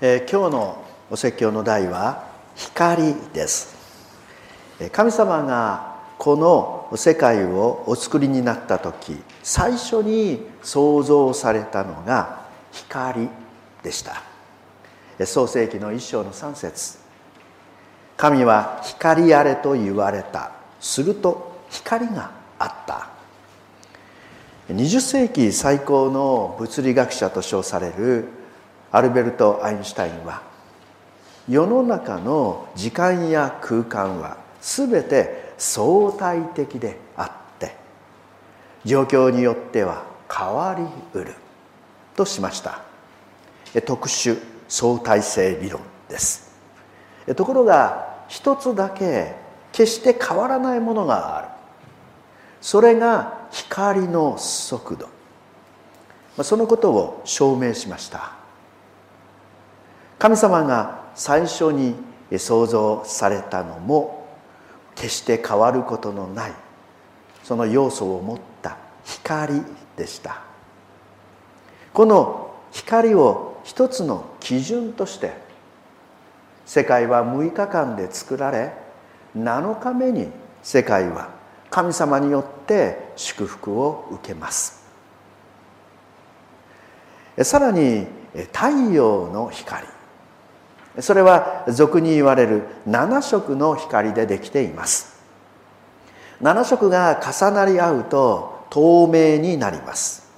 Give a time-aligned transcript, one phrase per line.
[0.00, 3.76] えー、今日のお説教の題は光です。
[4.92, 13.28] 神様がこの世界をお作りになった時最初に創造されたのが光
[13.82, 14.22] でした。
[15.26, 16.98] 創世紀の一章の三節。
[18.16, 20.52] 神は光あれと言われた。
[20.78, 22.30] すると光が
[22.60, 23.08] あった。
[24.72, 28.37] 20世紀最高の物理学者と称される
[28.90, 30.42] アルベルト・アインシュタインは
[31.48, 37.74] 世の中の時間や空間は全て相対的であって
[38.84, 40.84] 状況によっては変わり
[41.18, 41.34] うる
[42.16, 42.82] としました。
[43.86, 46.50] 特殊相対性理論です。
[47.36, 49.34] ところが一つだけ
[49.72, 51.48] 決して変わらないものがある。
[52.60, 55.08] それが光の速度。
[56.42, 58.37] そのことを証明しました。
[60.18, 61.94] 神様が最初に
[62.38, 64.26] 創造されたのも
[64.94, 66.52] 決して変わることのない
[67.44, 69.62] その要素を持った光
[69.96, 70.42] でした。
[71.94, 75.32] この光を一つの基準として
[76.66, 78.72] 世界は6日間で作られ
[79.36, 80.28] 7日目に
[80.62, 81.30] 世界は
[81.70, 84.84] 神様によって祝福を受けます。
[87.42, 88.06] さらに
[88.52, 89.97] 太陽の光。
[91.00, 95.18] それは俗に言われる7色の光でできています。
[96.40, 100.28] 7色が重なり合うと透明になります。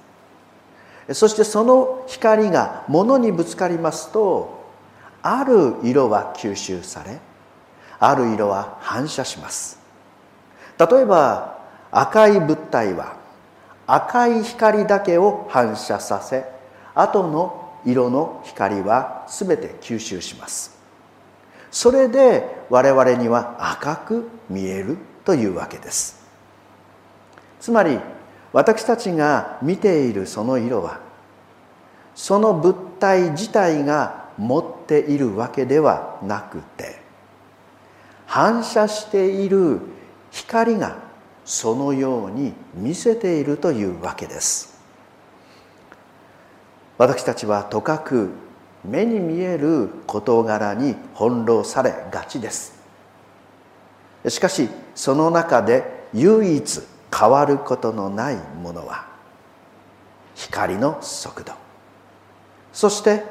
[1.13, 4.61] そしてその光が物にぶつかりますと
[5.21, 7.19] ある色は吸収され
[7.99, 9.79] ある色は反射します。
[10.79, 11.59] 例えば
[11.91, 13.15] 赤い物体は
[13.85, 16.45] 赤い光だけを反射させ
[16.95, 20.79] 後の色の光は全て吸収します。
[21.71, 26.21] それで我々には赤く見えるというわけです。
[27.59, 27.99] つまり
[28.53, 30.99] 私たちが見ているその色は
[32.15, 36.99] その物体自体が持っているわけではなくて
[38.25, 39.79] 反射している
[40.31, 40.97] 光が
[41.45, 44.70] そのように見せているというわけです。
[47.01, 48.29] 私たちはとかく
[48.85, 52.79] 目に見える事柄に翻弄されがちです。
[54.27, 56.81] しかしその中で唯一
[57.11, 59.07] 変わることのないものは
[60.35, 61.53] 光の速度。
[62.71, 63.23] そして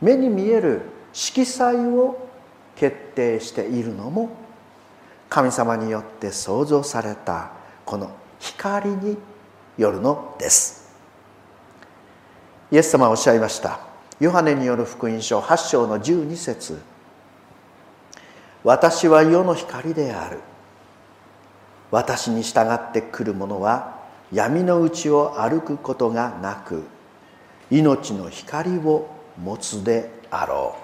[0.00, 0.80] 目に見える
[1.12, 2.30] 色彩を
[2.76, 4.34] 決定しているのも
[5.28, 7.50] 神様によって創造された
[7.84, 9.18] この光に
[9.76, 10.81] よるのです。
[12.72, 13.80] イエス様はおっしゃいました。
[14.18, 16.78] ヨハネによる福音書8章の12節。
[18.64, 20.40] 私は世の光である。
[21.90, 24.00] 私に従ってくる者は
[24.32, 26.84] 闇のうちを歩くことがなく
[27.70, 29.06] 命の光を
[29.38, 30.74] 持つであろ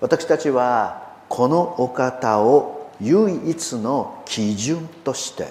[0.00, 0.04] う。
[0.06, 5.46] 私たちはこのお方を唯一の基準として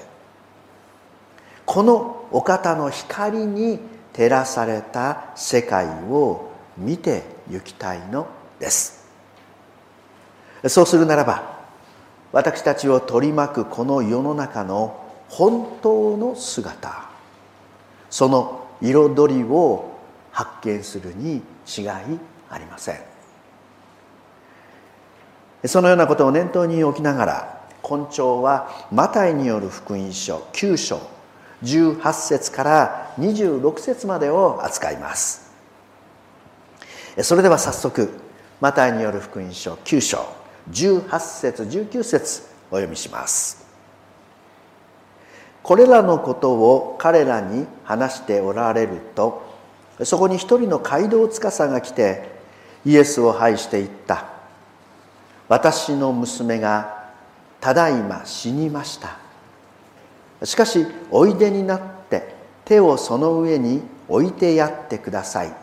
[1.66, 8.28] このお方の光に照らされた世界を見てゆきたいの
[8.60, 9.04] です。
[10.68, 11.58] そうするならば
[12.32, 17.10] 私たちを取り巻くこの世の中の本当の姿
[18.10, 19.92] その彩りを
[20.32, 21.88] 発見するに違い
[22.50, 23.00] ありません。
[25.66, 31.00] そのようなことを念頭に置きながら根長はマタイによる福音書9章
[31.64, 35.52] 18節から26節までを扱います。
[37.22, 38.10] それでは早速
[38.60, 40.26] マタイによる福音書9章
[40.72, 43.64] 18節19節お読みします。
[45.62, 49.42] これらのことを彼らに話しておられると
[50.04, 52.30] そこに一人の街道司が来て
[52.86, 54.26] イエスを拝していった。
[55.48, 57.12] 私の娘が
[57.62, 59.23] ただいま死にました。
[60.44, 62.36] しかしおいでになって
[62.66, 65.54] 手をその上に置いてやってください。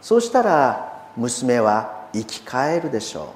[0.00, 3.34] そうしたら娘は生き返るでしょ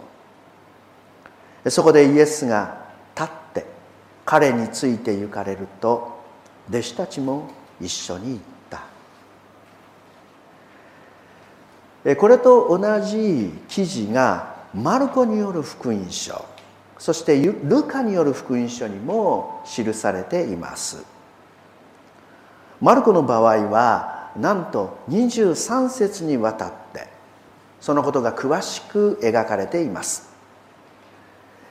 [1.65, 1.71] う。
[1.71, 3.67] そこでイエスが立って
[4.25, 6.21] 彼について行かれると
[6.69, 7.49] 弟子たちも
[7.81, 8.39] 一緒に行っ
[12.05, 12.17] た。
[12.17, 16.47] これと同じ記事がマルコによる福音書。
[17.01, 21.03] そしてルカによる福音書にも記されています。
[22.79, 27.09] マルコの場合はなんと23節にわたって
[27.81, 30.29] そのことが詳しく描かれています。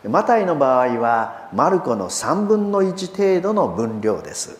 [0.04, 4.58] マタイの場合はマルコの3分の1程度の分量です。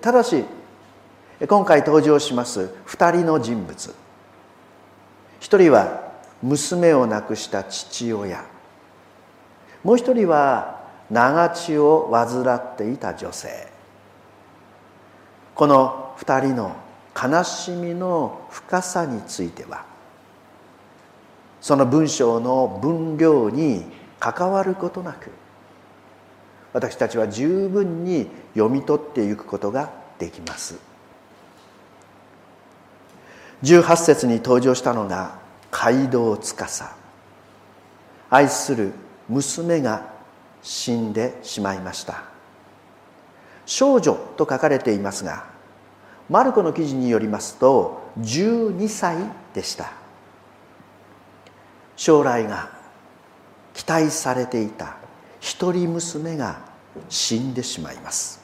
[0.00, 0.42] ただし
[1.46, 3.94] 今回登場します2人の人物。
[5.38, 8.42] 一人は娘を亡くした父親。
[9.84, 10.80] もう一人は
[11.10, 13.68] 長血を患っていた女性。
[15.54, 16.76] この2人の
[17.20, 19.84] 悲しみの深さについては
[21.60, 23.84] その文章の分量に
[24.20, 25.32] 関わることなく
[26.72, 30.78] 私たちは十分に読み取っていくことができます。
[33.64, 35.40] 18節に登場したのが
[35.72, 36.84] 街道司。
[38.30, 38.92] 愛する
[39.28, 40.10] 娘が
[40.62, 42.24] 死んでしまいました。
[43.66, 45.44] 少女と書かれていますが
[46.30, 49.16] マルコの記事によりますと12歳
[49.54, 49.92] でした。
[51.96, 52.70] 将来が
[53.74, 54.96] 期待されていた
[55.40, 56.60] 一人娘が
[57.08, 58.40] 死んでしまいます。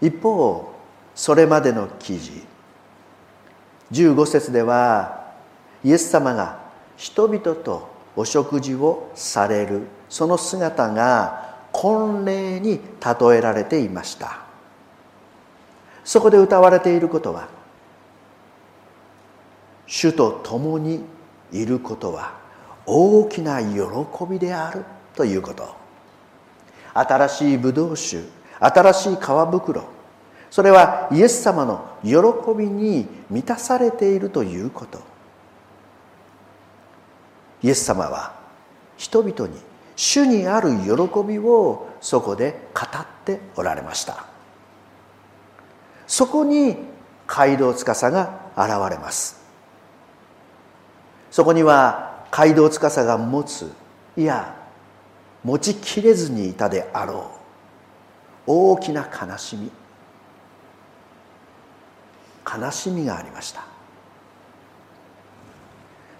[0.00, 0.72] 一方
[1.14, 2.44] それまでの記事。
[3.92, 5.32] 15節では
[5.84, 6.60] イエス様が
[6.96, 9.82] 人々とお食事をされる。
[10.08, 14.40] その姿が婚礼に例えられていました。
[16.04, 17.48] そこで歌われていることは
[19.86, 21.04] 主と共に
[21.52, 22.34] いることは
[22.86, 23.84] 大きな喜
[24.30, 24.84] びである
[25.14, 25.74] ということ。
[26.94, 28.22] 新しいブドウ酒
[28.58, 29.84] 新しい皮袋
[30.50, 32.18] それはイエス様の喜
[32.56, 35.15] びに満たされているということ。
[37.66, 38.32] イエス様は
[38.96, 39.60] 人々に
[39.96, 40.86] 主にある喜
[41.26, 44.24] びをそこで語っておられました。
[46.06, 46.76] そこに
[47.26, 49.44] 街道司が現れます。
[51.32, 53.68] そこには街道司が持つ
[54.16, 54.54] いや
[55.42, 57.32] 持ちきれずにいたであろ
[58.46, 59.72] う大きな悲しみ
[62.46, 63.75] 悲しみがありました。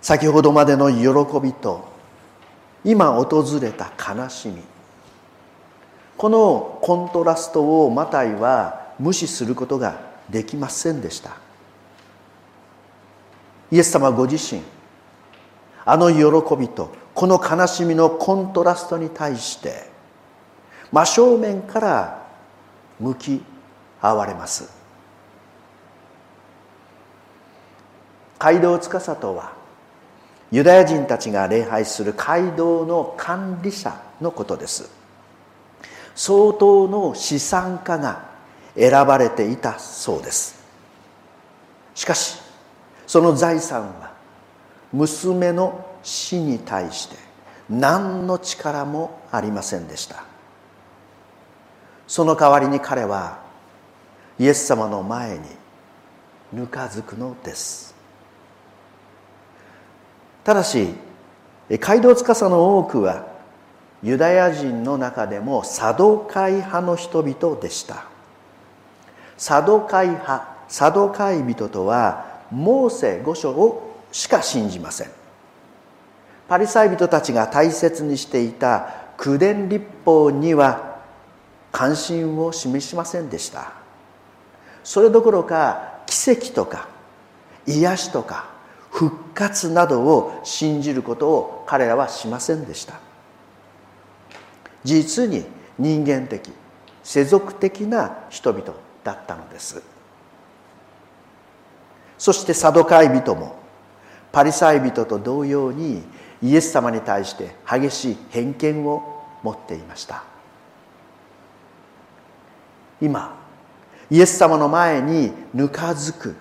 [0.06, 1.88] 先ほどまでの喜びと
[2.84, 4.62] 今訪れた悲しみ。
[6.16, 9.98] このコントラストをマタイは無視することが
[10.30, 11.32] できませんでした。
[13.72, 14.62] イエス様ご自身
[15.84, 19.90] あの喜びとこの悲しみのコントラストに対して
[20.92, 22.26] 真正面から
[23.00, 23.42] 向き
[24.00, 24.70] 合われます。
[28.38, 29.55] 街道司とは
[30.52, 34.90] ユダヤ人たちが礼拝する街道の管理者のことです。
[36.14, 38.30] 相当の資産家が
[38.76, 40.58] 選ばれていたそうです。
[41.94, 42.38] しかし
[43.06, 44.12] その財産は
[44.92, 47.16] 娘の死に対して
[47.68, 50.24] 何の力もありませんでした。
[52.06, 53.40] その代わりに彼は
[54.38, 55.44] イエス様の前に
[56.52, 57.85] ぬかづくのです。
[60.46, 60.94] ただし
[61.68, 63.26] 街道司の多くは
[64.00, 68.04] ユダヤ人の中でもサドカイ派の人々でした。
[69.36, 75.10] サドカイ派サドカイ人とはモーセ五書をしか信じません。
[76.46, 81.00] パリサイ人たちが大切にしていた口伝立法には
[81.72, 83.72] 関心を示しませんでした。
[84.84, 86.86] それどころか奇跡とか
[87.66, 88.54] 癒しとか
[88.96, 92.94] 復活などを信じることを彼らはしませんでした。
[94.84, 95.44] 実に
[95.78, 96.50] 人間的
[97.02, 98.72] 世俗的な人々
[99.04, 99.82] だったのです。
[102.16, 103.56] そしてサドカイ人も
[104.32, 106.02] パリサイ人と同様に
[106.40, 110.24] イエス様に対して激しい偏見を持っていました。
[113.02, 113.38] 今
[114.08, 116.34] イエス様の前にぬかづく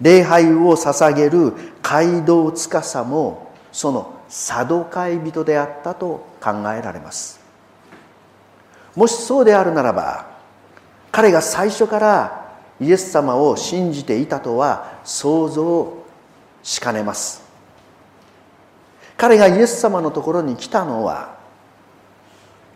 [0.00, 1.52] 礼拝を捧げる
[1.82, 7.40] 街道司もそのサドカイ人であったと考えられます。
[8.96, 10.26] もしそうであるならば
[11.12, 15.98] 彼が最初からイエス様を信じていたとは想像
[16.62, 17.42] しかねます。
[19.16, 21.36] 彼がイエス様のところに来たのは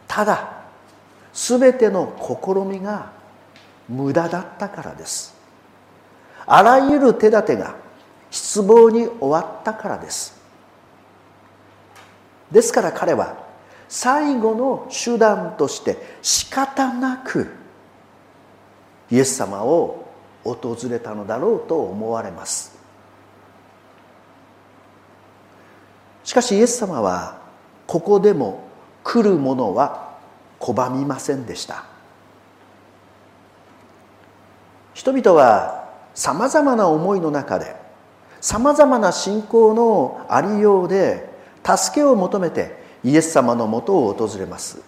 [0.06, 0.64] ただ
[1.32, 3.12] 全ての試みが
[3.88, 5.33] 無駄だったからです。
[6.46, 7.76] あらゆる手立てが
[8.30, 10.38] 失望に終わったからです。
[12.50, 13.36] ですから彼は
[13.88, 17.48] 最後の手段として仕方なく
[19.10, 20.04] イエス様を
[20.44, 22.76] 訪れたのだろうと思われます。
[26.24, 27.38] しかしイエス様は
[27.86, 28.64] ここでも
[29.02, 30.14] 来る者は
[30.58, 31.84] 拒みませんでした。
[34.94, 35.83] 人々は
[36.14, 37.76] さまざまな思いの中で
[38.40, 41.28] さまざまな信仰のありようで
[41.64, 44.82] 助けを求めてイエス様のもとを訪れます。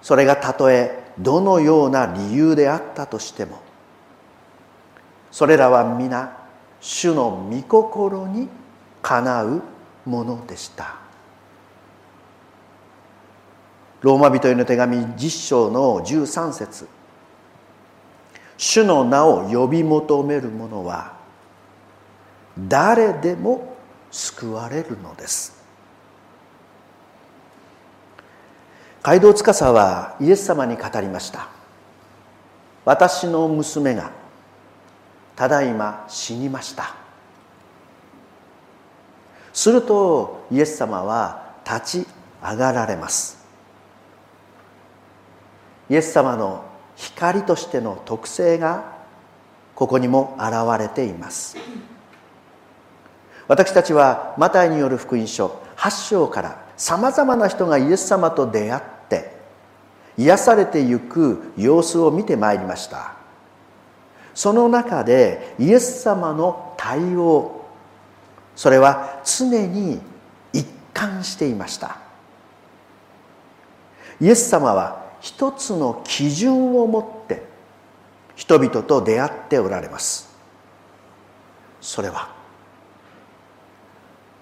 [0.00, 3.62] それがたとえどのような理由であったとしても
[5.30, 6.36] それらは皆
[6.80, 8.48] 主の御心に
[9.02, 9.62] かなう
[10.04, 10.96] ものでした。
[14.02, 16.86] ローマ人への手紙10章の13節。
[18.66, 21.12] 主の名を呼び求める者は
[22.58, 23.76] 誰でも
[24.10, 25.62] 救われるのです。
[29.02, 31.48] 街道司はイエス様に語りました。
[32.86, 34.10] 私の娘が
[35.36, 36.94] ただいま死にました。
[39.52, 42.06] するとイエス様は立ち
[42.42, 43.44] 上がられます。
[45.90, 48.92] イエス様の光としての特性が
[49.74, 51.56] ここにも現れています。
[53.46, 59.32] 私たちはマタイによる福音書8章からさまざまな人がイエス様と出会って
[60.16, 63.14] 癒されてゆく様子を見てまいりました。
[64.34, 67.66] その中でイエス様の対応
[68.56, 70.00] それは常に
[70.52, 71.98] 一貫していました。
[74.20, 77.46] イエス様は一つの基準を持って
[78.36, 80.36] 人々と出会っておられます。
[81.80, 82.28] それは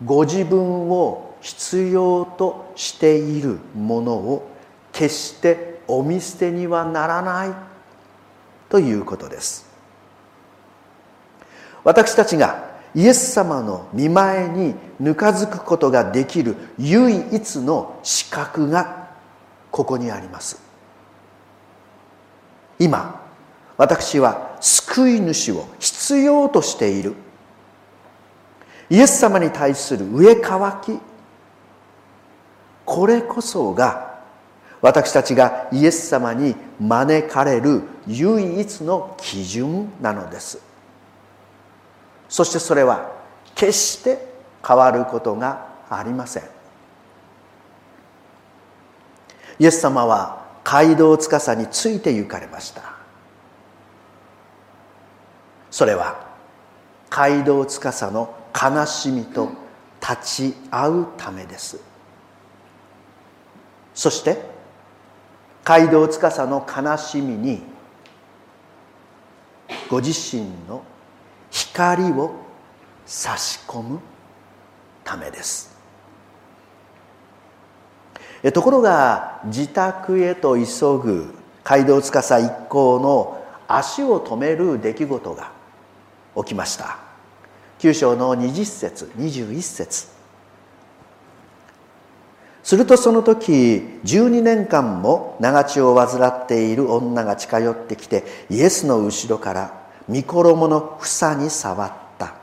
[0.05, 4.51] ご自分を必要としているものを
[4.91, 7.51] 決してお見捨てにはならない
[8.69, 9.71] ということです。
[11.85, 19.11] 私たちがイエス様の見前にぬかづくことができる唯一の資格が
[19.71, 20.72] ここにあります。
[22.83, 23.21] 今
[23.77, 27.15] 私は救い主を必要としている。
[28.91, 30.99] イエス様に対する上乾き。
[32.85, 34.21] これこそが
[34.81, 40.61] 私たちがイエス様に招かれる唯一の基準なのです。
[42.29, 43.13] そしてそれは
[43.55, 44.27] 決して
[44.67, 46.43] 変わることがありません。
[49.61, 52.83] イエス様は街道司について行かれました。
[55.71, 56.27] それは
[57.11, 59.51] 街道司の悲しみと
[60.01, 61.81] 立ち会うためです。
[63.95, 64.41] そして
[65.65, 67.63] 街道司の悲しみに
[69.89, 70.83] ご自身の
[71.51, 72.35] 光を
[73.05, 74.01] 差し込む
[75.05, 75.77] ためです。
[78.51, 81.33] ところが自宅へと急ぐ
[81.63, 85.53] 街道司一行の足を止める出来事が
[86.37, 86.99] 起きました。
[87.79, 90.07] 9章の20節21節。
[92.65, 93.51] するとその時
[94.05, 102.35] 12年間も長血を患っている女が近寄ってきてイエスの後ろから御衣の房に触った。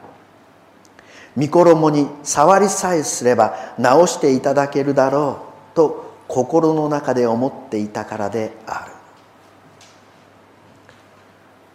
[1.37, 5.48] 御衣に触りさえすれば治していただけるだろう。
[5.73, 8.91] と心の中で思っていたからである。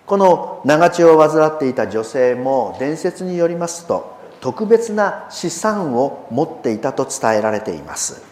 [0.06, 8.22] この長血を患っていた女性も伝説によりますと特別な資産を持っていたと伝えられています。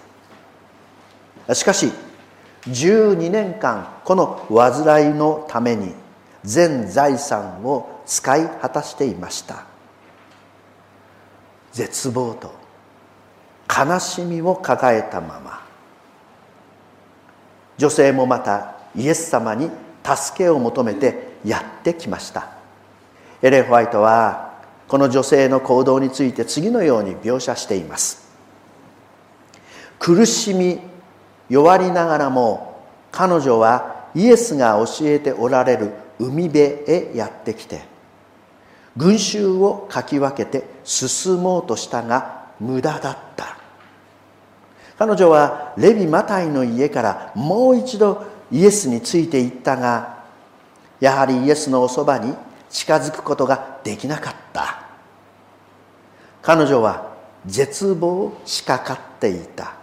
[1.54, 1.90] しかし
[2.68, 5.94] 12年間この患いのために
[6.44, 9.64] 全財産を使い果たしていました。
[11.72, 12.61] 絶望と
[13.68, 15.62] 悲しみを抱えたまま。
[17.78, 19.70] 女性もまたイエス様に
[20.04, 22.48] 助けを求めてやってきました。
[23.40, 24.52] エレン・ホワイトは
[24.88, 28.28] この女性の行動について次のように描写しています。
[29.98, 30.80] 苦しみ
[31.48, 37.82] 弱りながらも彼女はイエスが教えておられる海辺へやってきて
[38.96, 43.56] 群衆をかき分けて進もうとしたが無駄だった。
[44.96, 50.22] 彼女はレビ・マタイの家からもう一度イエスについていったが
[51.00, 52.34] やはりイエスのおそばに
[52.70, 54.82] 近づくことができなかった。
[56.40, 57.12] 彼女は
[57.46, 59.74] 絶望しかかっていた。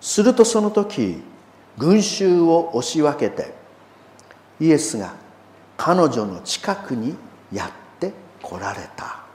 [0.00, 1.22] するとその時
[1.78, 3.54] 群衆を押し分けて
[4.60, 5.14] イエスが
[5.76, 7.16] 彼女の近くに
[7.52, 8.12] やって
[8.42, 9.27] 来られた。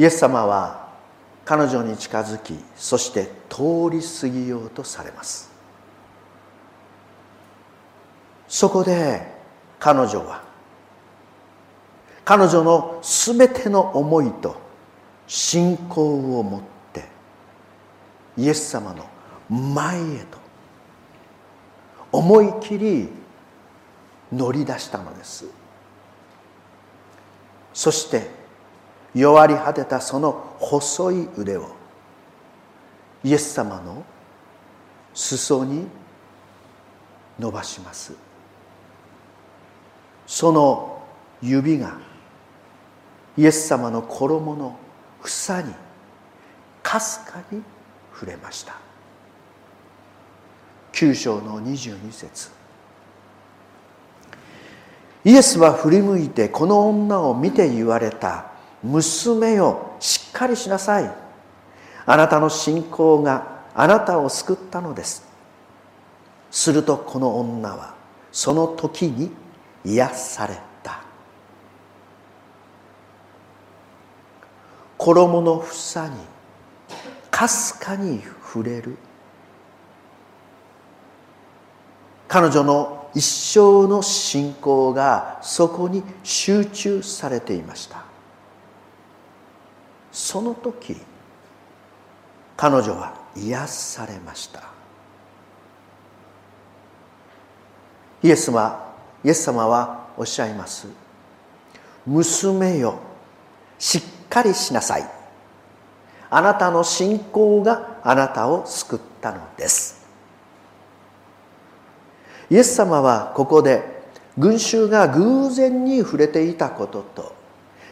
[0.00, 0.88] イエス様は
[1.44, 5.50] 彼女に近づきそして通り過ぎようとされます。
[8.48, 9.30] そこで
[9.78, 10.42] 彼女は
[12.24, 14.56] 彼女の全ての思いと
[15.26, 16.62] 信仰を持っ
[16.94, 17.04] て
[18.38, 19.06] イエス様の
[19.54, 20.38] 前へと
[22.10, 23.08] 思い切り
[24.32, 25.44] 乗り出したのです。
[27.74, 28.39] そして
[29.14, 31.70] 弱り果てたその細い腕を
[33.24, 34.04] イエス様の
[35.14, 35.86] 裾に
[37.38, 38.14] 伸ばします。
[40.26, 41.02] その
[41.42, 41.98] 指が
[43.36, 44.76] イエス様の衣の
[45.22, 45.74] 房に
[46.82, 47.62] かすかに
[48.12, 48.76] 触れました。
[50.92, 52.50] 9章の22節。
[55.24, 58.49] イエスは振り向いてこの女を見て言われた。
[58.82, 61.10] 娘よしっかりしなさい。
[62.06, 65.28] あなたの信仰があなたを救ったのです。
[66.50, 67.94] するとこの女は
[68.32, 69.30] その時に
[69.84, 71.02] 癒された。
[74.98, 76.16] 衣の房に
[77.30, 78.96] かすかに触れる。
[82.28, 88.09] 彼女の一生の信仰がそこに集中されていました。
[90.12, 90.96] その時
[92.56, 94.62] 彼女は癒されました。
[98.22, 98.92] イエスは
[99.24, 100.88] イエス様はおっしゃいます
[102.06, 102.98] 娘よ
[103.78, 105.10] しっかりしなさい。
[106.28, 110.06] あなたの信仰があなたを救ったのです。
[112.50, 113.82] イエス様はここで
[114.36, 117.39] 群衆が偶然に触れていたことと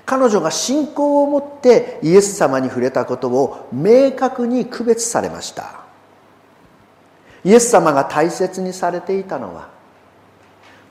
[0.09, 5.81] 彼女が信仰を持ってイエス様に触れたことを明確に区別されました。
[7.45, 9.69] イエス様が大切にされていたのは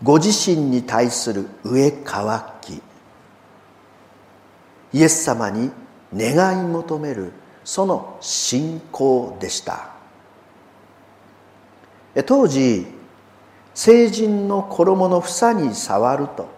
[0.04, 2.80] ご自身に対する上乾き
[4.94, 5.72] イエス様に
[6.16, 7.32] 願い求める
[7.66, 9.90] その信仰でした。
[12.28, 12.86] 当時
[13.74, 16.57] 成人の衣の房に触ると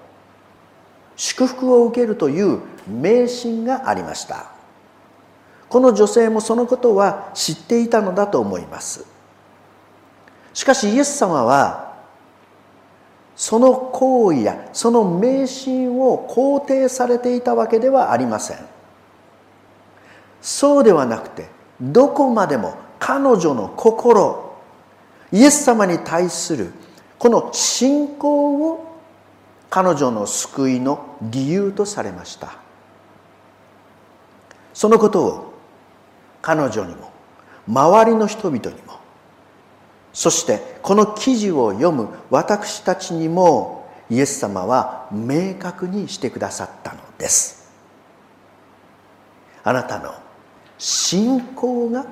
[1.20, 4.52] 祝福を受けるという迷信がありました。
[5.68, 9.06] この女性もそのことは知っていたのだと思います。
[10.54, 11.94] しかしイエス様は
[13.36, 18.58] その行為やその迷信を肯定されていたわけではありません。
[20.42, 21.50] そうではなくて
[21.82, 24.56] どこまでも彼女の心
[25.34, 26.72] イエス様に対する
[27.18, 28.89] この信仰を
[29.70, 32.54] 彼女の救いの理由とされました。
[34.74, 35.54] そのことを
[36.42, 37.12] 彼女にも
[37.68, 39.00] 周りの人々にも
[40.14, 47.72] そしてこの記事を読む私たちにもイエス様は明確にしてくださったのです。
[49.64, 50.14] あなたの
[50.78, 52.06] 信仰が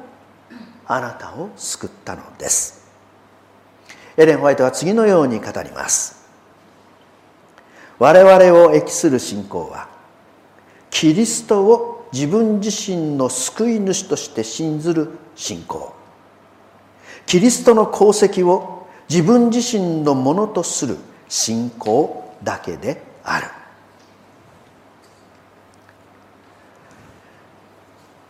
[0.86, 2.86] あなたを救ったのです。
[4.16, 6.17] エレン・ホワイトは次のように語ります。
[8.00, 9.88] 我々を益する信仰は
[10.90, 15.94] キリストを自分自身の救い主として信ずる信仰。
[17.26, 23.48] キリストの功績を自分自身のものとする信仰だけである。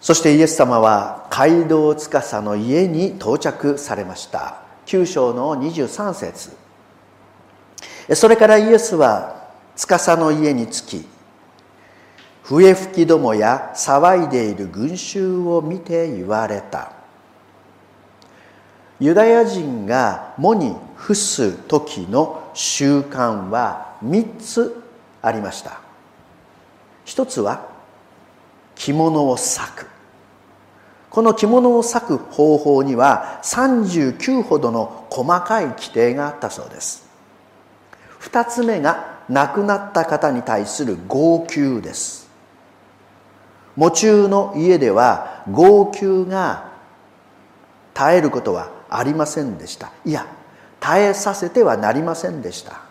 [0.01, 4.61] そしてイエス様は街道司の家に到着されました。
[4.87, 6.51] 9章の23節。
[8.15, 9.36] それからイエスは
[9.77, 11.07] 司の家に着き
[12.43, 16.93] 笛吹きどもや騒いでいる群衆を見て言われた。
[19.01, 24.81] ユダヤ人が喪に伏す時の習慣は3つ
[25.21, 25.81] ありました。
[27.03, 27.67] 一つは
[28.75, 29.87] 着物を裂く。
[31.09, 37.05] この着物を裂く方法には39ほどの細かい規定があったそうです。
[38.19, 42.29] 二つ目が亡くなった方に対する号泣です。
[43.75, 46.71] 喪中の家では号泣が
[47.93, 49.91] 絶えることはありませんでした。
[50.05, 50.25] いや
[50.79, 52.81] 絶えさせてはなりませんでした。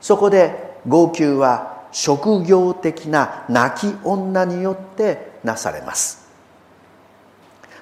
[0.00, 6.28] そこで号泣は職業的な泣き女によってなされます。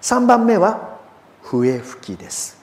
[0.02, 0.98] 3番目は
[1.42, 2.60] 笛吹きです。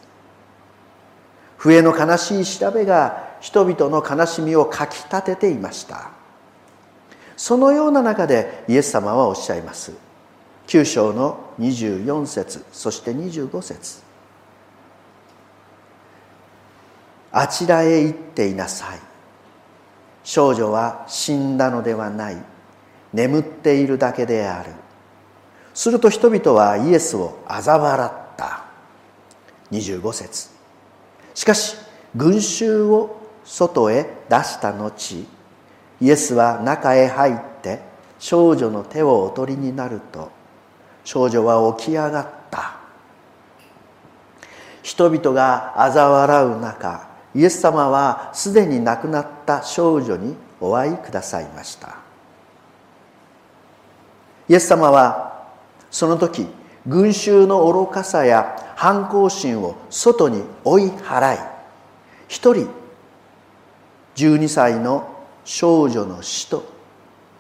[1.57, 6.11] 笛の悲しい調べが人々の悲しみをかきたてていました。
[7.35, 9.93] そのような中でイエス様はおっしゃいます。
[10.67, 14.01] 9章の24節そして25節。
[17.31, 18.99] あちらへ行っていなさい。
[20.23, 22.37] 少女は死んだのではない。
[23.13, 24.71] 眠っているだけである。
[25.73, 28.65] すると人々はイエスを嘲笑った。
[29.71, 30.49] 25節。
[31.35, 31.77] しかし
[32.15, 35.25] 群衆を外へ出した後
[36.01, 37.79] イエスは中へ入って
[38.19, 40.29] 少女の手をお取りになると
[41.05, 42.75] 少女は起き上がった。
[44.83, 51.97] 人々が嘲笑う中イエス様はすでに亡くなった少女にお会いくださいました。
[54.49, 55.47] イエス様は
[55.89, 56.47] その時
[56.85, 61.39] 群衆の愚かさや反抗心を外に追い払い
[62.27, 62.69] 一人
[64.17, 65.07] 12歳の
[65.45, 66.65] 少女の死と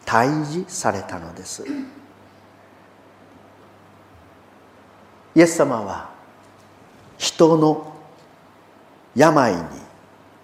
[0.05, 1.65] 対峙されたのです。
[5.35, 6.09] イエス様は
[7.17, 7.93] 人の
[9.15, 9.61] 病に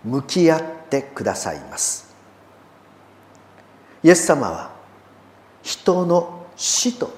[0.04, 2.13] 向き合ってくださいます。
[4.04, 4.72] イエス様は
[5.62, 7.12] 人の死と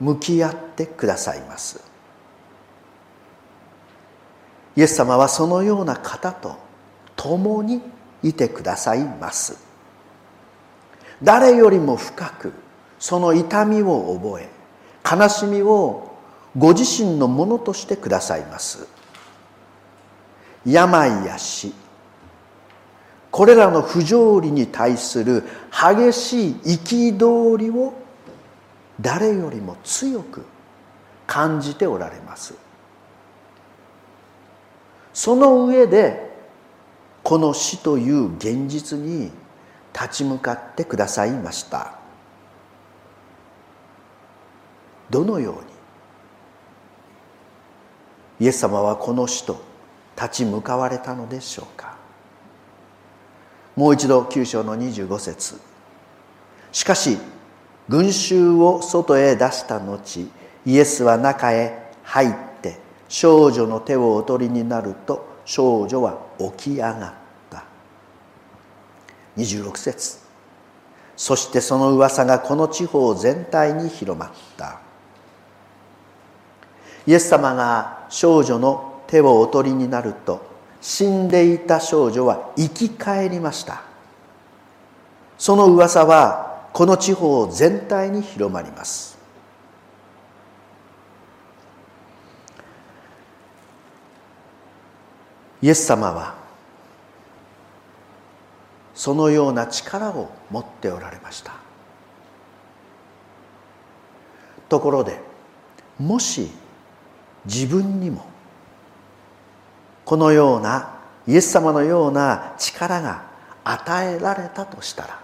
[0.00, 1.80] 向き合ってくださいます。
[4.76, 6.56] イエス様はそのような方と
[7.16, 7.82] 共に
[8.22, 9.58] いてくださいます。
[11.22, 12.52] 誰よりも深く
[12.98, 14.48] その痛みを覚え
[15.08, 16.16] 悲しみを
[16.56, 18.86] ご自身のものとしてくださいます。
[20.64, 21.72] 病や死
[23.30, 27.94] これらの不条理に対する激しい憤りを
[29.00, 30.44] 誰よりも強く
[31.26, 32.54] 感じておられます。
[35.12, 36.27] その上で
[37.28, 39.30] この死という現実に
[39.92, 41.98] 立ち向かってくださいました。
[45.10, 45.54] どのよう
[48.40, 48.46] に？
[48.46, 49.60] イエス様はこの死と
[50.16, 51.98] 立ち向かわれたのでしょうか？
[53.76, 55.60] もう一度9章の25節。
[56.72, 57.18] しかし
[57.90, 60.30] 群衆を外へ出した後
[60.64, 62.78] イエスは中へ入って
[63.10, 66.18] 少女の手をお取りになると少女は
[66.58, 67.14] 起き上がっ
[67.48, 67.64] た。
[69.38, 70.18] 26節。
[71.16, 74.78] そしてその噂がこの地方全体に広まった。
[77.06, 80.46] イエス様が少女の手をお取りになると
[80.82, 83.80] 死んでいた少女は生き返りました。
[85.38, 89.17] その噂はこの地方全体に広まります。
[95.60, 96.34] イエス様は
[98.94, 101.52] そのような力を持っておられました。
[104.68, 105.20] ところで
[105.98, 106.50] もし
[107.46, 108.26] 自分にも
[110.04, 113.22] このようなイエス様のような力が
[113.64, 115.20] 与えられたとしたら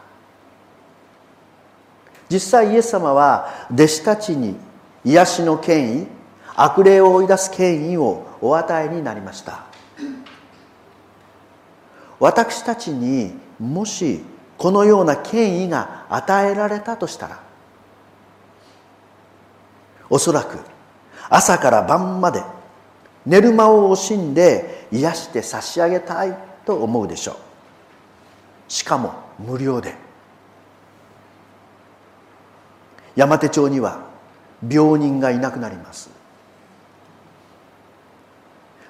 [2.29, 4.57] 実際イエス様は弟子たちに
[5.05, 6.07] 癒しの権威
[6.57, 9.74] 悪霊を追い出す権威をお与えになりました。
[12.25, 14.23] 私たちにもし
[14.57, 17.39] このような権威が与えられたとしたら
[20.09, 20.59] おそらく
[21.29, 22.43] 朝から晩まで
[23.27, 26.35] 寝る間を惜しんで癒して差し上げたい
[26.65, 27.37] と思うでしょう。
[28.69, 29.95] しかも無料で。
[33.17, 34.01] 山手町には
[34.67, 36.09] 病人がいなくなります。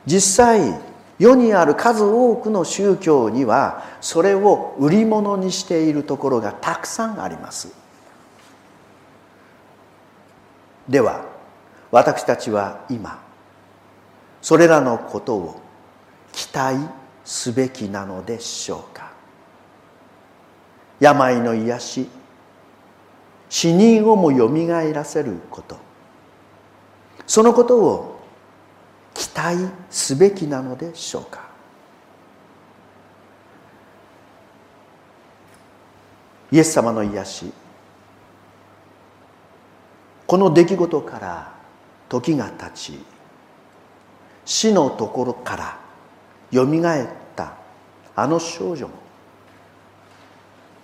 [0.06, 7.72] 実際世にある数多くの宗教にはそれを売り物にしているところがたくさんあります。
[10.88, 11.24] では
[11.90, 13.22] 私たちは今
[14.42, 15.60] それらのことを
[16.32, 16.78] 期待
[17.24, 19.12] すべきなのでしょうか？
[21.00, 22.08] 病の癒し
[23.48, 25.76] 死人をもよみがえらせること。
[27.26, 28.13] そのことを
[29.14, 31.40] 期待すべきなのでしょうか？
[36.52, 37.52] イエス様の癒し。
[40.26, 41.52] この出来事から
[42.08, 42.98] 時が経ち
[44.44, 45.78] 死のところから
[46.50, 47.54] よみがえった
[48.16, 48.94] あの少女も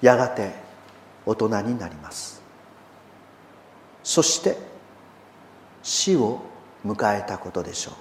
[0.02, 0.52] やがて
[1.26, 2.42] 大人になります。
[4.02, 4.56] そして
[5.82, 6.42] 死を
[6.84, 7.94] 迎えたことでしょう。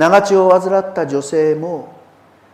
[0.00, 1.92] 長血を患った女性も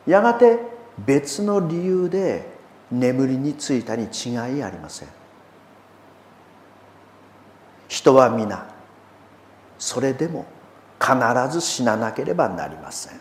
[0.04, 0.58] やがて
[0.98, 2.44] 別の理由で
[2.90, 5.08] 眠りについたに違いありません。
[7.86, 8.66] 人は皆
[9.78, 10.44] それでも
[11.00, 11.14] 必
[11.52, 13.20] ず死ななければなりません。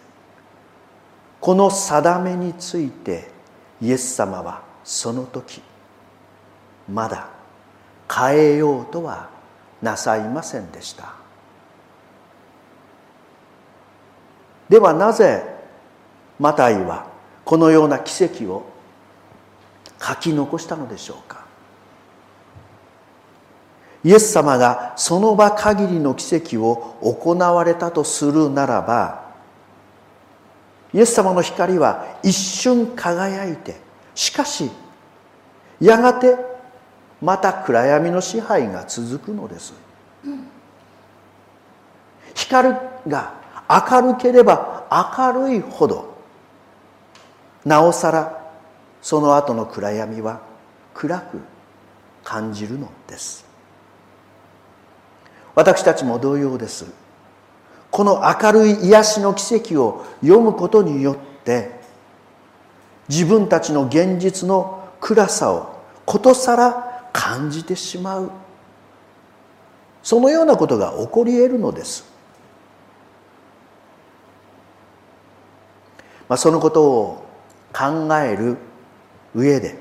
[1.40, 3.30] この定めについて
[3.80, 5.62] イエス様はその時
[6.92, 7.30] まだ
[8.12, 9.30] 変えようとは
[9.84, 11.25] なさいませんでした。
[14.70, 15.44] ではなぜ
[16.40, 17.08] マタイは
[17.44, 18.66] このような奇跡を
[20.02, 21.46] 書き残したのでしょうか？
[24.04, 29.26] イエス様がその場限りの奇跡を行われたとするならば
[30.94, 33.78] イエス様の光は一瞬輝いて
[34.14, 34.70] しかし
[35.80, 36.38] やがて
[37.22, 39.74] また暗闇の支配が続くのです、
[42.34, 42.76] 光
[43.08, 43.34] が
[43.70, 44.86] 明るければ
[45.18, 46.14] 明るいほど
[47.64, 48.52] なおさら
[49.02, 50.42] その後の暗闇は
[50.94, 51.40] 暗く
[52.24, 53.46] 感じるのです。
[55.54, 56.86] 私たちも同様です。
[57.92, 61.72] この明るい癒しの奇跡を読むことによって
[63.08, 68.32] 自分たちの現実の暗さをことさら感じてしまう。
[70.04, 72.12] そのようなことが起こり得るのです、
[76.28, 77.26] まあ、そのことを
[77.74, 78.58] 考える
[79.34, 79.78] 上で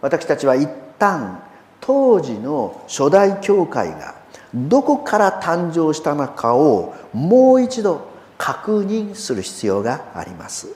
[0.00, 0.68] 私たちは一
[0.98, 1.42] 旦
[1.80, 4.14] 当時の初代教会が
[4.54, 8.06] どこから誕生したのかをもう一度
[8.38, 10.68] 確認する必要があります。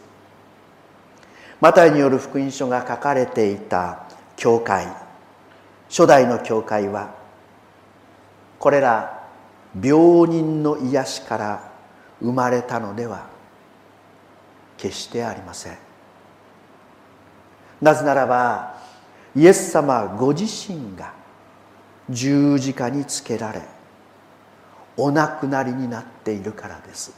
[1.61, 4.05] マタイによる福音書が書かれていた
[4.37, 4.87] 教会
[5.89, 7.15] 初代の教会は
[8.59, 9.27] これら
[9.83, 11.73] 病人の癒しから
[12.21, 13.27] 生まれたのでは
[14.79, 15.77] 決してありません。
[17.83, 18.77] なぜならば
[19.37, 21.13] イエス様ご自身が
[22.09, 23.63] 十字架につけられ
[24.97, 27.13] お亡くなりになっているからです。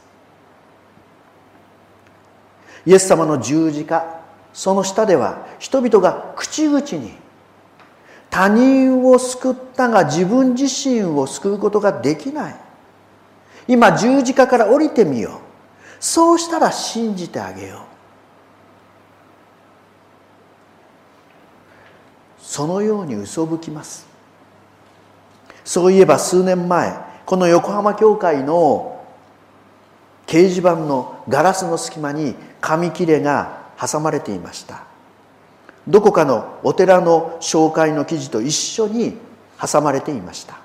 [2.85, 4.21] イエス様の十字架
[4.53, 7.13] その下では人々が口々に
[8.31, 12.57] 他人を救ったが自分自身を救うことができない。
[13.69, 15.50] 今十字架から降りてみよう。
[16.01, 17.81] そうしたら信じてあげよう。
[22.43, 24.07] そのように嘘吹きます。
[25.63, 29.05] そういえば数年前この横浜教会の
[30.27, 34.85] 掲示板のガラスの隙間に紙切れが挟まれていました。
[35.87, 39.19] どこかのお寺の紹介の記事と一緒に
[39.61, 40.59] 挟まれていました。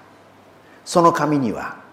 [0.86, 1.85] その紙には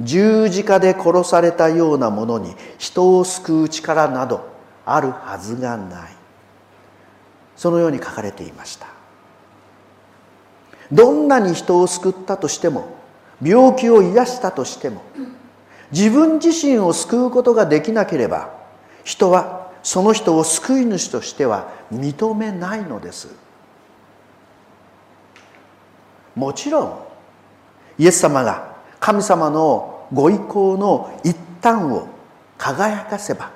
[0.00, 4.48] 十字架で殺されたようなものに人を救う力など
[4.84, 6.18] あるはずがない。
[7.56, 8.86] そのように書かれていました。
[10.92, 12.96] どんなに人を救ったとしても
[13.42, 15.02] 病気を癒したとしても
[15.92, 18.50] 自分自身を救うことができなければ
[19.04, 23.28] 人はその人を救い主としては認めないのです。
[26.34, 26.98] もちろん
[27.98, 32.08] イエス様が神様のご意向の一端を
[32.56, 33.50] 輝かせば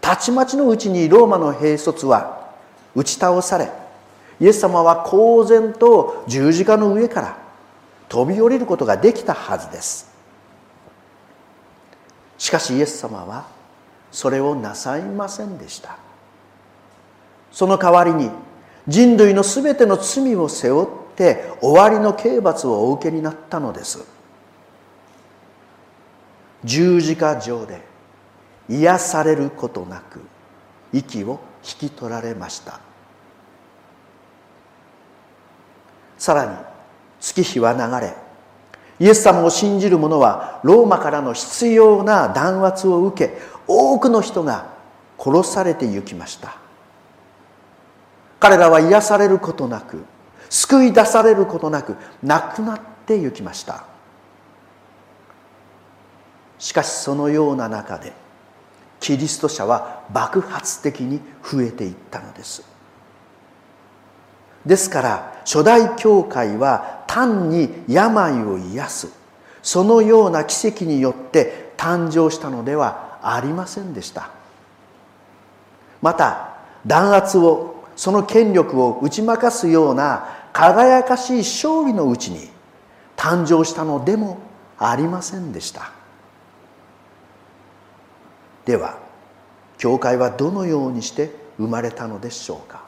[0.00, 2.52] たちまちのうちにローマの兵卒は
[2.94, 3.70] 打ち倒され
[4.40, 7.38] イエス様は公然と十字架の上から
[8.08, 10.08] 飛び降りることができたはずです。
[12.38, 13.46] しかしイエス様は
[14.10, 15.98] それをなさいませんでした。
[17.50, 18.30] その代わりに
[18.86, 24.04] 人類のすべての罪を背負って終わりの刑罰をお受けになったのです。
[26.64, 27.80] 十字架上で
[28.68, 30.20] 癒されることなく
[30.92, 32.80] 息を引き取られました。
[36.18, 36.56] さらに
[37.20, 38.14] 月日は流れ
[38.98, 44.66] イエス様を信じる者はローマからの必要な弾圧を受け多くの人が
[45.18, 46.56] 殺されてゆきました。
[48.40, 50.04] 彼らは癒されることなく
[50.50, 53.84] 救い出されることなく亡くなってゆきました。
[56.58, 58.12] しかしそのような中で
[59.00, 62.64] キリスト者は爆発的に増えていったのです。
[64.66, 69.08] ですから初代教会は単に病を癒す。
[69.62, 74.30] そのような奇跡によって誕生したのではありませんでした。
[76.02, 82.48] また弾圧をその権力を打ち負かすような輝かしい勝利のうちに
[83.16, 84.38] 誕生したのでも
[84.78, 85.97] ありませんでした。
[88.68, 88.98] では
[89.78, 92.84] 教会はどのようにして生まれたのでしょうか？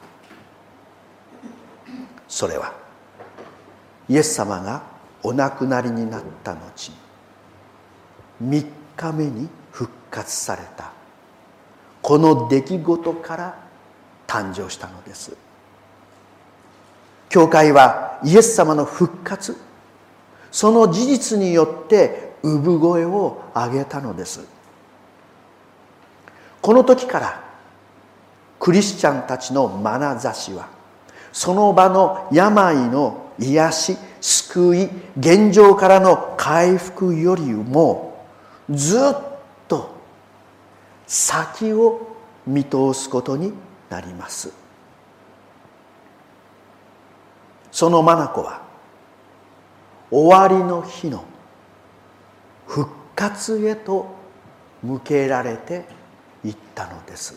[2.27, 2.71] それは
[4.07, 4.83] イエス様が
[5.23, 6.91] お亡くなりになった後
[8.43, 8.65] 3
[8.95, 10.91] 日目に復活された
[12.03, 13.57] この出来事から
[14.27, 15.35] 誕生したのです。
[17.29, 19.57] 教会はイエス様の復活
[20.51, 24.60] その事実によって産声を上げたのです。
[26.61, 27.43] この時から
[28.59, 30.69] クリスチャンたちの眼差しは
[31.31, 38.23] その場の病の癒し救い現状からの回復よりも
[38.69, 39.15] ずっ
[39.67, 39.95] と
[41.07, 43.53] 先を見通すことに
[43.89, 44.53] なります。
[47.71, 48.61] その眼は
[50.11, 51.23] 終わりの日の
[52.67, 54.13] 復活へと
[54.83, 55.85] 向けられて
[56.43, 57.35] いったのです。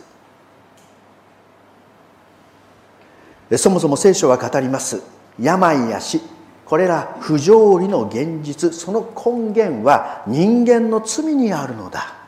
[3.56, 5.02] そもそも聖書は語ります。
[5.40, 6.20] 病や死。
[6.64, 8.72] これら不条理の現実。
[8.72, 12.24] その根源は人間の罪にあるのだ。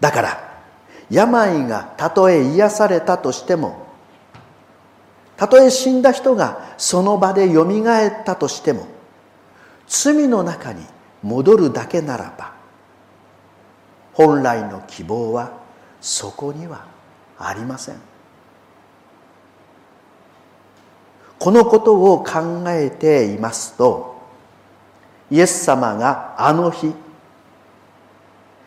[0.00, 0.62] だから
[1.10, 3.86] 病がたとえ癒されたとしても
[5.36, 8.86] たとえ死んだ人がその場でよみがえったとしても
[9.86, 10.84] 罪の中に
[11.22, 12.57] 戻るだけならば
[14.18, 15.52] 本来の希望は
[16.00, 16.86] そこには
[17.38, 17.94] ありません。
[21.38, 24.20] このことを考えていますと
[25.30, 26.92] イエス様があの日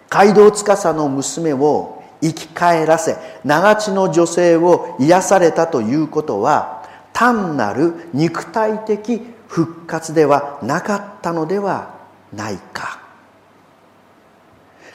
[0.09, 11.93] 街道司の娘を生き返らせ長地の女性を癒されたということは単なる肉体的復活ではなかったのでは
[12.31, 13.00] ないか。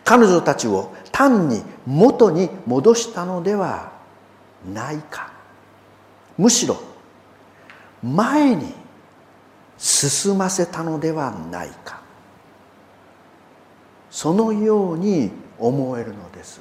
[0.06, 3.90] 彼女たちを単に元に戻したのでは
[4.72, 5.32] ないか。
[6.38, 6.80] むしろ
[8.04, 8.72] 前に
[9.76, 12.00] 進ませたのではないか。
[14.08, 16.60] そのように思えるのです。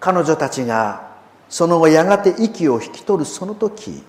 [0.00, 1.12] 彼女たちが
[1.50, 4.02] その後やがて息を引き取るその時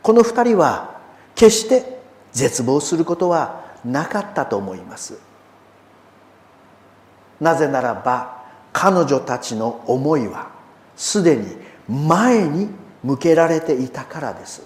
[0.00, 0.98] この二人は
[1.34, 2.00] 決して
[2.32, 5.25] 絶望することはなかったと思います。
[7.40, 10.50] なぜならば彼女たちの思いは
[10.96, 11.56] すでに
[11.88, 12.68] 前に
[13.02, 14.62] 向けられていたからです。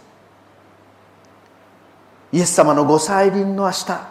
[2.33, 4.09] イエス様のご再臨の明日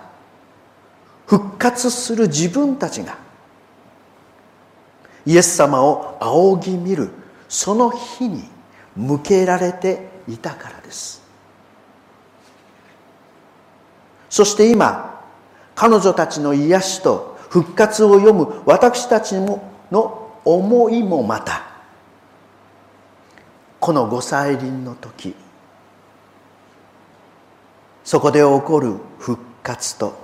[1.26, 3.18] 復活する自分たちが
[5.26, 7.10] イエス様を仰ぎ見る
[7.48, 8.44] その日に
[8.96, 11.22] 向けられていたからです。
[14.30, 15.24] そして今
[15.76, 21.64] 彼女たちの癒しと復活を読む私たちもの思いもまた
[23.80, 25.36] このご再臨の時
[28.04, 30.18] そこで起こる復活と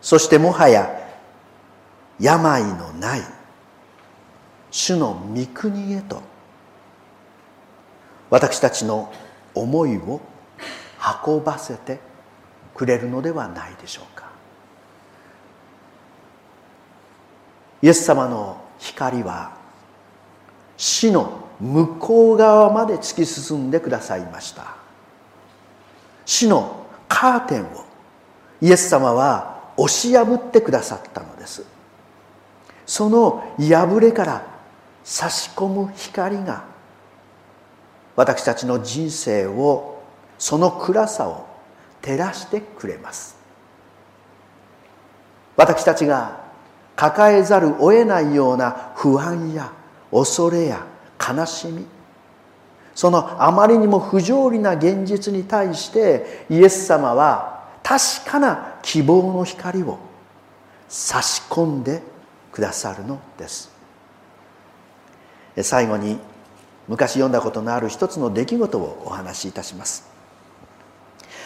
[0.00, 0.88] そしてもはや
[2.18, 3.20] 病のない
[4.70, 6.22] 主の御国へと
[8.28, 9.12] 私たちの
[9.54, 10.20] 思いを
[11.26, 11.98] 運ばせて
[12.74, 14.29] くれるのではないでしょうか。
[17.82, 19.52] イエス様の光は
[20.76, 24.76] 死の向こう側まで突き進んでくださいました。
[26.24, 27.84] 死のカーテンを
[28.60, 31.64] イエス様は押し破ってくださったのです。
[32.86, 34.46] その破れから
[35.04, 36.64] 差し込む光が
[38.16, 40.02] 私たちの人生を
[40.38, 41.46] その暗さを
[42.02, 43.36] 照らしてくれます。
[45.56, 46.39] 私たちが
[46.96, 49.72] 抱えざるを得ないような不安や
[50.10, 50.84] 恐れや
[51.18, 51.86] 悲しみ。
[52.94, 59.98] そのあまりにも不条理な現実に対してイエス様は確かな希望の光を
[60.88, 62.02] 差し込んで
[62.52, 63.70] くださるのです。
[65.62, 66.18] 最後に
[66.88, 70.08] 昔読んだことのある一つの出来事をお話しいたします。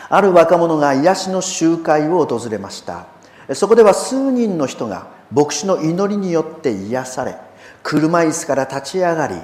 [0.08, 3.06] ある若者が癒しの集会を訪れました。
[3.52, 7.36] そこでは数人の人が牧師の祈りによって癒され
[7.82, 9.34] 車椅子から立ち上がり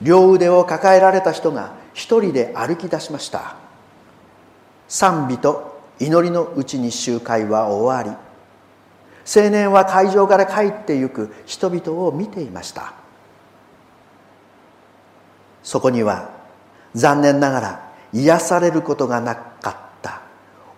[0.00, 3.56] 両腕を抱えられた人が一人で歩き出しました。
[4.86, 8.16] 賛美と祈りのうちに集会は終わり
[9.30, 12.94] 青年は会場から帰ってゆく人々を見ていました。
[15.62, 16.30] そこには
[16.94, 20.22] 残念ながら癒されることがなかった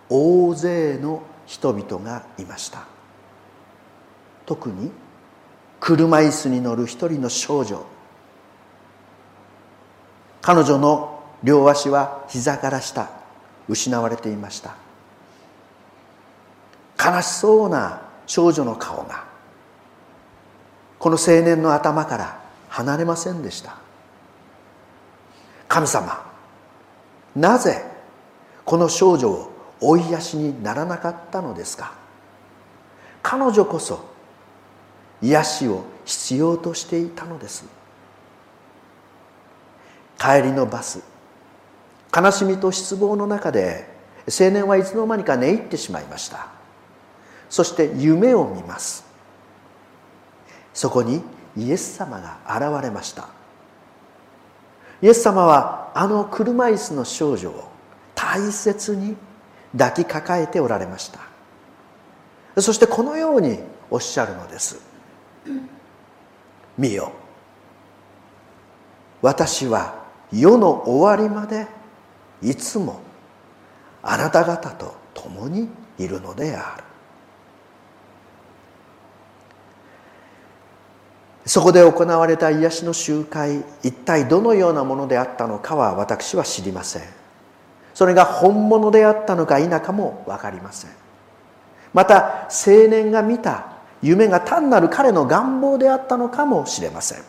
[0.09, 2.90] 大勢の人々がいました。
[4.51, 4.91] 特に
[5.79, 7.85] 車椅子に乗る一人の少女。
[10.41, 13.09] 彼女の両足は膝から下
[13.69, 14.75] 失われていました。
[17.01, 19.23] 悲しそうな少女の顔が
[20.99, 23.77] この青年の頭から離れませんでした。
[25.69, 26.29] 神様
[27.37, 27.85] なぜ
[28.65, 29.49] この少女を
[29.79, 31.93] 追いやしにならなかったのですか？
[33.23, 34.10] 彼女こそ
[35.21, 37.65] 癒しを必要としていたのです。
[40.17, 41.01] 帰りのバス
[42.15, 43.89] 悲しみと失望の中で
[44.27, 46.47] 青年はいつの間にか寝入ってしまいました。
[47.49, 49.05] そして夢を見ます。
[50.73, 51.21] そこに
[51.57, 53.29] イエス様が現れました。
[55.01, 57.69] イエス様はあの車椅子の少女を
[58.13, 59.15] 大切に
[59.77, 61.19] 抱きかかえておられました。
[62.61, 63.59] そしてこのように
[63.89, 64.90] おっしゃるのです。
[66.77, 67.11] 見よ。
[69.21, 71.67] 私は世の終わりまで
[72.41, 73.01] いつも
[74.01, 76.83] あなた方と共にいるのである。
[81.45, 87.03] そこで行われた癒しの集会一体どのようなものであったのかは私は知りません。
[87.93, 90.91] それが本物であったのか否かも分かりません。
[91.93, 93.70] また青年が見た
[94.01, 97.23] 夢が単なる彼の願望であったのかもしれません。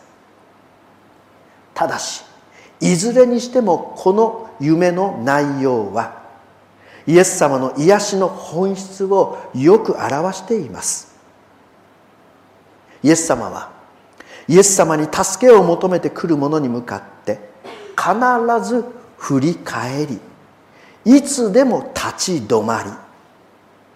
[1.73, 2.23] ただし
[2.79, 6.21] いずれにしてもこの夢の内容は
[7.05, 11.13] イエス様の癒しの本質をよく表しています。
[13.03, 13.71] イエス様は
[14.47, 17.39] イエス様に助けを求めてくる者に向かって
[17.95, 18.85] 必ず
[19.17, 20.19] 振り返り
[21.05, 22.89] いつでも立ち止まり